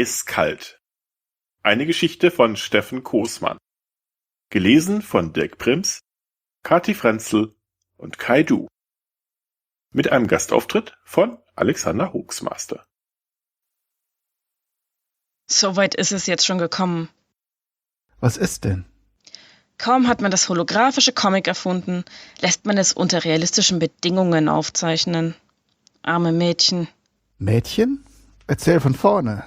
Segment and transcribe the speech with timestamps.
[0.00, 0.80] Eiskalt.
[1.62, 3.58] Eine Geschichte von Steffen Koßmann.
[4.48, 6.00] Gelesen von Dirk Prims,
[6.62, 7.54] Kati Frenzel
[7.98, 8.66] und Kai Du.
[9.92, 12.82] Mit einem Gastauftritt von Alexander Hoaxmaster.
[15.46, 17.10] Soweit ist es jetzt schon gekommen.
[18.20, 18.86] Was ist denn?
[19.76, 22.06] Kaum hat man das holographische Comic erfunden,
[22.40, 25.34] lässt man es unter realistischen Bedingungen aufzeichnen.
[26.00, 26.88] Arme Mädchen.
[27.36, 28.02] Mädchen?
[28.46, 29.44] Erzähl von vorne.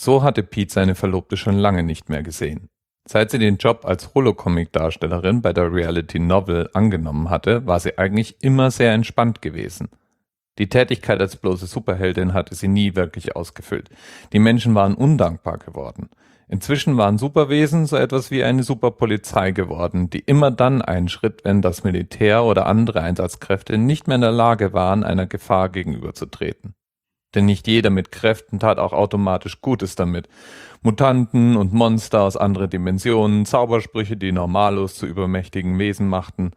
[0.00, 2.68] So hatte Pete seine Verlobte schon lange nicht mehr gesehen.
[3.08, 8.36] Seit sie den Job als Holocomic-Darstellerin bei der Reality Novel angenommen hatte, war sie eigentlich
[8.40, 9.88] immer sehr entspannt gewesen.
[10.58, 13.90] Die Tätigkeit als bloße Superheldin hatte sie nie wirklich ausgefüllt.
[14.32, 16.10] Die Menschen waren undankbar geworden.
[16.46, 21.82] Inzwischen waren Superwesen so etwas wie eine Superpolizei geworden, die immer dann einschritt, wenn das
[21.82, 26.76] Militär oder andere Einsatzkräfte nicht mehr in der Lage waren, einer Gefahr gegenüberzutreten.
[27.34, 30.28] Denn nicht jeder mit Kräften tat auch automatisch Gutes damit.
[30.80, 36.52] Mutanten und Monster aus anderen Dimensionen, Zaubersprüche, die Normalos zu übermächtigen Wesen machten,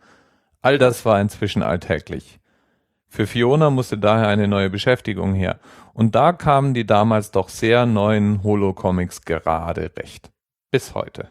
[0.62, 2.40] all das war inzwischen alltäglich.
[3.08, 5.60] Für Fiona musste daher eine neue Beschäftigung her,
[5.94, 10.32] und da kamen die damals doch sehr neuen Holo-Comics gerade recht.
[10.70, 11.30] Bis heute.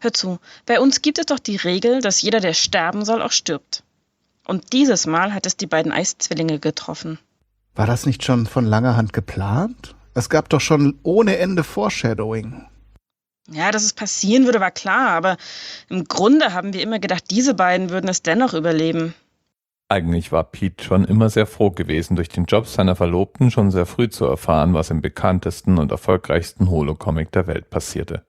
[0.00, 3.32] Hör zu, bei uns gibt es doch die Regel, dass jeder, der sterben soll, auch
[3.32, 3.84] stirbt.
[4.46, 7.18] Und dieses Mal hat es die beiden Eiszwillinge getroffen.
[7.80, 9.94] War das nicht schon von langer Hand geplant?
[10.12, 12.66] Es gab doch schon ohne Ende Foreshadowing.
[13.48, 15.38] Ja, dass es passieren würde, war klar, aber
[15.88, 19.14] im Grunde haben wir immer gedacht, diese beiden würden es dennoch überleben.
[19.88, 23.86] Eigentlich war Pete schon immer sehr froh gewesen, durch den Job seiner Verlobten schon sehr
[23.86, 28.26] früh zu erfahren, was im bekanntesten und erfolgreichsten Holocomic der Welt passierte.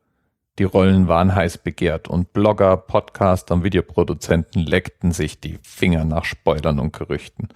[0.59, 6.25] Die Rollen waren heiß begehrt und Blogger, Podcaster und Videoproduzenten leckten sich die Finger nach
[6.25, 7.49] Spoilern und Gerüchten.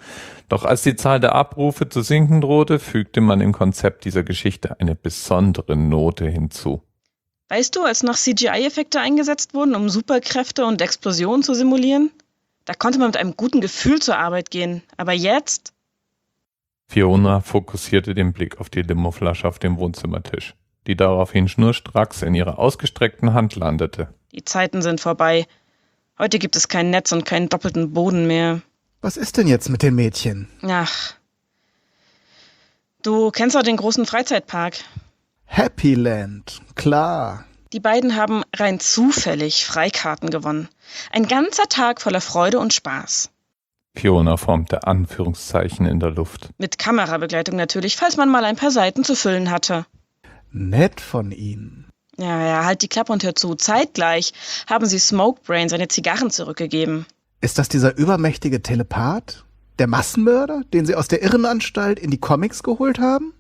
[0.48, 4.80] Doch als die Zahl der Abrufe zu sinken drohte, fügte man im Konzept dieser Geschichte
[4.80, 6.82] eine besondere Note hinzu.
[7.50, 12.12] Weißt du, als noch CGI-Effekte eingesetzt wurden, um Superkräfte und Explosionen zu simulieren?
[12.66, 14.82] Da konnte man mit einem guten Gefühl zur Arbeit gehen.
[14.98, 15.74] Aber jetzt?
[16.88, 20.56] Fiona fokussierte den Blick auf die Limoflasche auf dem Wohnzimmertisch,
[20.88, 24.14] die daraufhin schnurstracks in ihrer ausgestreckten Hand landete.
[24.32, 25.46] Die Zeiten sind vorbei.
[26.18, 28.62] Heute gibt es kein Netz und keinen doppelten Boden mehr.
[29.02, 30.48] Was ist denn jetzt mit den Mädchen?
[30.64, 31.14] Ach.
[33.04, 34.78] Du kennst doch den großen Freizeitpark.
[35.46, 37.46] Happyland, klar.
[37.72, 40.70] Die beiden haben rein zufällig Freikarten gewonnen.
[41.12, 43.30] Ein ganzer Tag voller Freude und Spaß.
[43.96, 46.50] Fiona formte Anführungszeichen in der Luft.
[46.58, 49.86] Mit Kamerabegleitung natürlich, falls man mal ein paar Seiten zu füllen hatte.
[50.56, 51.86] Nett von Ihnen.
[52.18, 53.56] Ja, ja, halt die Klappe und hör zu.
[53.56, 54.32] Zeitgleich
[54.68, 57.06] haben sie Smokebrain seine Zigarren zurückgegeben.
[57.42, 59.44] Ist das dieser übermächtige Telepath?
[59.80, 63.34] Der Massenmörder, den Sie aus der Irrenanstalt in die Comics geholt haben?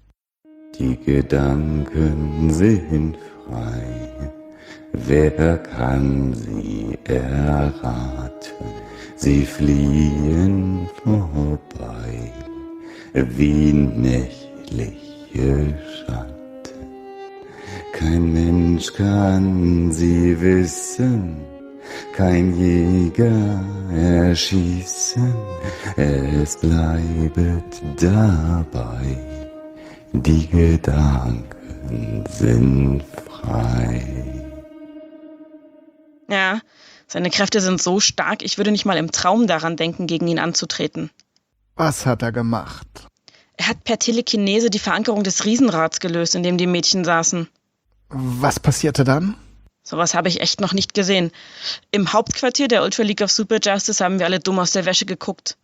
[0.77, 3.17] Die Gedanken sind
[3.47, 4.33] frei.
[4.91, 8.65] Wer kann sie erraten?
[9.15, 12.33] Sie fliehen vorbei
[13.13, 14.99] wie nächtliche
[16.05, 16.34] Schatten.
[17.97, 21.37] Kein Mensch kann sie wissen,
[22.13, 25.33] kein Jäger erschießen,
[25.95, 29.17] es bleibet dabei,
[30.11, 34.03] die Gedanken sind frei.
[36.29, 36.59] Ja,
[37.07, 40.39] seine Kräfte sind so stark, ich würde nicht mal im Traum daran denken, gegen ihn
[40.39, 41.11] anzutreten.
[41.77, 43.07] Was hat er gemacht?
[43.55, 47.47] Er hat per Telekinese die Verankerung des Riesenrads gelöst, in dem die Mädchen saßen.
[48.09, 49.35] Was passierte dann?
[49.83, 51.31] Sowas habe ich echt noch nicht gesehen.
[51.91, 55.05] Im Hauptquartier der Ultra League of Super Justice haben wir alle dumm aus der Wäsche
[55.05, 55.57] geguckt.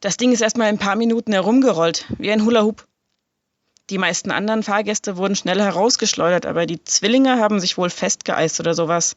[0.00, 2.86] Das Ding ist erstmal ein paar Minuten herumgerollt, wie ein Hula Hoop.
[3.88, 8.74] Die meisten anderen Fahrgäste wurden schnell herausgeschleudert, aber die Zwillinge haben sich wohl festgeeist oder
[8.74, 9.16] sowas.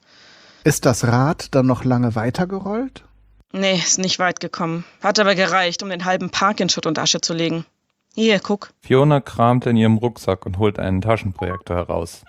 [0.64, 3.04] Ist das Rad dann noch lange weitergerollt?
[3.52, 4.84] Nee, ist nicht weit gekommen.
[5.02, 7.66] Hat aber gereicht, um den halben Park in Schutt und Asche zu legen.
[8.16, 8.72] Hier, guck.
[8.82, 12.24] Fiona kramte in ihrem Rucksack und holte einen Taschenprojektor heraus.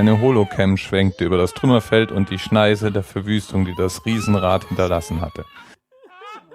[0.00, 5.20] Eine Holocam schwenkte über das Trümmerfeld und die Schneise der Verwüstung, die das Riesenrad hinterlassen
[5.20, 5.44] hatte.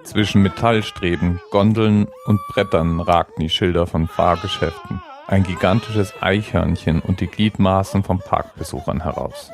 [0.04, 7.28] Zwischen Metallstreben, Gondeln und Brettern ragten die Schilder von Fahrgeschäften, ein gigantisches Eichhörnchen und die
[7.28, 9.52] Gliedmaßen von Parkbesuchern heraus.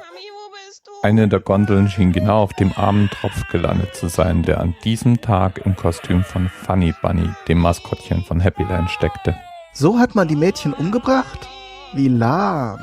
[1.04, 5.20] Eine der Gondeln schien genau auf dem armen Tropf gelandet zu sein, der an diesem
[5.20, 9.36] Tag im Kostüm von Funny Bunny, dem Maskottchen von Happyland, steckte.
[9.74, 11.50] So hat man die Mädchen umgebracht?
[11.92, 12.80] Wie lahm.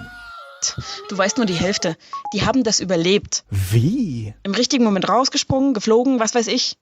[1.09, 1.97] Du weißt nur die Hälfte.
[2.33, 3.45] Die haben das überlebt.
[3.51, 4.35] Wie?
[4.43, 6.77] Im richtigen Moment rausgesprungen, geflogen, was weiß ich.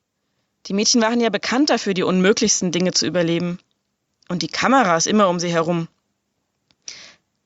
[0.66, 3.58] Die Mädchen waren ja bekannt dafür, die unmöglichsten Dinge zu überleben.
[4.28, 5.88] Und die Kameras immer um sie herum.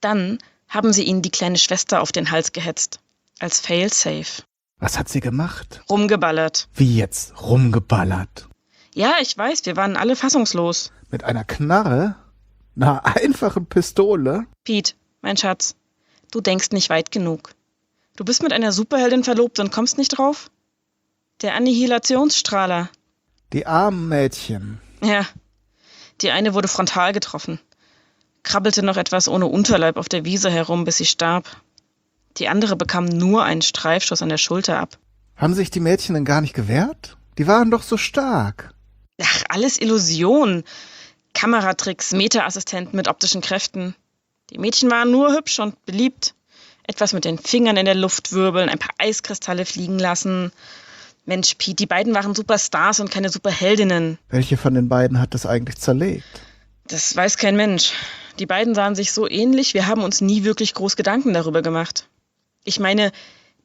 [0.00, 0.38] Dann
[0.68, 3.00] haben sie ihnen die kleine Schwester auf den Hals gehetzt.
[3.38, 4.42] Als Failsafe.
[4.78, 5.82] Was hat sie gemacht?
[5.90, 6.68] Rumgeballert.
[6.74, 7.42] Wie jetzt?
[7.42, 8.48] Rumgeballert.
[8.94, 10.92] Ja, ich weiß, wir waren alle fassungslos.
[11.10, 12.16] Mit einer Knarre?
[12.74, 14.46] Na, einfachen Pistole?
[14.64, 15.74] Pete, mein Schatz,
[16.30, 17.54] du denkst nicht weit genug.
[18.16, 20.50] Du bist mit einer Superheldin verlobt und kommst nicht drauf?
[21.42, 22.90] Der Annihilationsstrahler.
[23.52, 24.80] Die armen Mädchen.
[25.02, 25.26] Ja.
[26.20, 27.58] Die eine wurde frontal getroffen.
[28.42, 31.48] Krabbelte noch etwas ohne Unterleib auf der Wiese herum, bis sie starb.
[32.36, 34.98] Die andere bekam nur einen Streifschuss an der Schulter ab.
[35.36, 37.16] Haben sich die Mädchen denn gar nicht gewehrt?
[37.38, 38.74] Die waren doch so stark.
[39.20, 40.64] Ach, alles Illusion.
[41.32, 43.94] Kameratricks, Metaassistenten mit optischen Kräften.
[44.50, 46.35] Die Mädchen waren nur hübsch und beliebt.
[46.82, 50.50] Etwas mit den Fingern in der Luft wirbeln, ein paar Eiskristalle fliegen lassen.
[51.25, 54.19] Mensch, Pete, die beiden waren Superstars und keine Superheldinnen.
[54.29, 56.25] Welche von den beiden hat das eigentlich zerlegt?
[56.88, 57.93] Das weiß kein Mensch.
[58.41, 62.08] Die beiden sahen sich so ähnlich, wir haben uns nie wirklich groß Gedanken darüber gemacht.
[62.64, 63.12] Ich meine,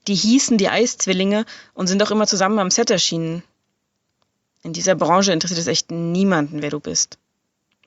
[0.08, 3.42] die hießen die Eiszwillinge und sind auch immer zusammen am Set erschienen.
[4.62, 7.18] In dieser Branche interessiert es echt niemanden, wer du bist.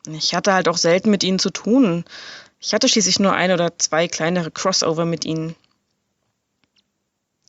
[0.07, 2.05] Ich hatte halt auch selten mit ihnen zu tun.
[2.61, 5.55] Ich hatte schließlich nur ein oder zwei kleinere Crossover mit ihnen.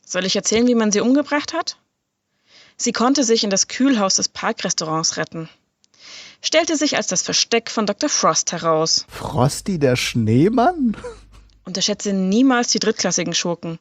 [0.06, 1.78] Soll ich erzählen, wie man sie umgebracht hat?
[2.78, 5.50] Sie konnte sich in das Kühlhaus des Parkrestaurants retten.
[6.42, 8.10] Stellte sich als das Versteck von Dr.
[8.10, 9.06] Frost heraus.
[9.10, 10.96] Frosty der Schneemann?
[11.66, 13.80] Unterschätze niemals die drittklassigen Schurken.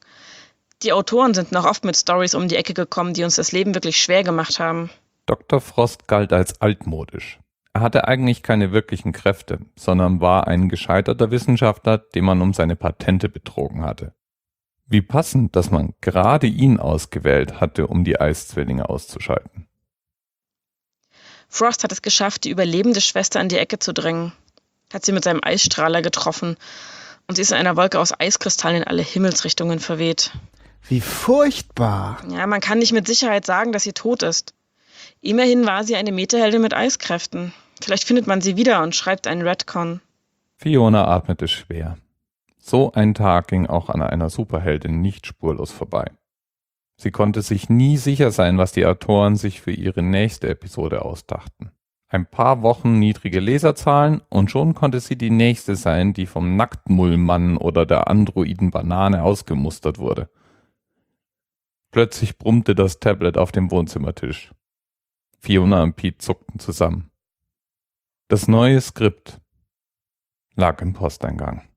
[0.83, 3.73] Die Autoren sind noch oft mit Stories um die Ecke gekommen, die uns das Leben
[3.73, 4.89] wirklich schwer gemacht haben.
[5.25, 5.61] Dr.
[5.61, 7.39] Frost galt als altmodisch.
[7.73, 12.75] Er hatte eigentlich keine wirklichen Kräfte, sondern war ein gescheiterter Wissenschaftler, den man um seine
[12.75, 14.13] Patente betrogen hatte.
[14.87, 19.67] Wie passend, dass man gerade ihn ausgewählt hatte, um die Eiszwillinge auszuschalten.
[21.47, 24.31] Frost hat es geschafft, die überlebende Schwester an die Ecke zu drängen,
[24.91, 26.57] hat sie mit seinem Eisstrahler getroffen
[27.27, 30.31] und sie ist in einer Wolke aus Eiskristallen in alle Himmelsrichtungen verweht.
[30.87, 32.17] Wie furchtbar.
[32.29, 34.55] Ja, man kann nicht mit Sicherheit sagen, dass sie tot ist.
[35.21, 37.53] Immerhin war sie eine Meterheldin mit Eiskräften.
[37.81, 40.01] Vielleicht findet man sie wieder und schreibt einen Redcon.
[40.55, 41.97] Fiona atmete schwer.
[42.57, 46.11] So ein Tag ging auch an einer Superheldin nicht spurlos vorbei.
[46.97, 51.71] Sie konnte sich nie sicher sein, was die Autoren sich für ihre nächste Episode ausdachten.
[52.09, 57.55] Ein paar Wochen niedrige Leserzahlen und schon konnte sie die nächste sein, die vom Nacktmullmann
[57.55, 60.29] oder der Androiden Banane ausgemustert wurde.
[61.91, 64.51] Plötzlich brummte das Tablet auf dem Wohnzimmertisch.
[65.39, 67.11] Fiona und Pete zuckten zusammen.
[68.27, 69.41] Das neue Skript
[70.55, 71.67] lag im Posteingang.